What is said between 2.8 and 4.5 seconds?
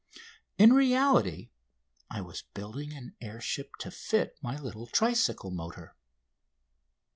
an air ship to fit